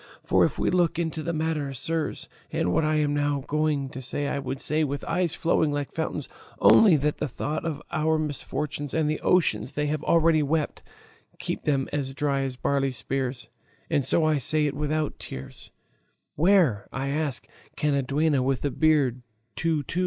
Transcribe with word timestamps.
For 0.23 0.43
if 0.43 0.57
we 0.57 0.71
look 0.71 0.97
into 0.97 1.21
the 1.21 1.31
matter, 1.31 1.75
sirs 1.75 2.27
(and 2.51 2.73
what 2.73 2.83
I 2.83 2.95
am 2.95 3.13
now 3.13 3.43
going 3.47 3.87
to 3.89 4.01
say 4.01 4.27
I 4.27 4.39
would 4.39 4.59
say 4.59 4.83
with 4.83 5.03
eyes 5.03 5.35
flowing 5.35 5.71
like 5.71 5.93
fountains, 5.93 6.27
only 6.57 6.95
that 6.95 7.19
the 7.19 7.27
thought 7.27 7.63
of 7.65 7.83
our 7.91 8.17
misfortune 8.17 8.87
and 8.95 9.07
the 9.07 9.19
oceans 9.21 9.73
they 9.73 9.85
have 9.85 10.03
already 10.03 10.41
wept, 10.41 10.81
keep 11.37 11.65
them 11.65 11.87
as 11.93 12.15
dry 12.15 12.41
as 12.41 12.55
barley 12.55 12.89
spears, 12.89 13.47
and 13.91 14.03
so 14.03 14.25
I 14.25 14.39
say 14.39 14.65
it 14.65 14.73
without 14.73 15.19
tears), 15.19 15.69
where, 16.33 16.87
I 16.91 17.09
ask, 17.09 17.47
can 17.75 17.93
a 17.93 18.01
duenna 18.01 18.41
with 18.41 18.65
a 18.65 18.71
beard 18.71 19.21
go 19.55 19.83
to? 19.83 19.99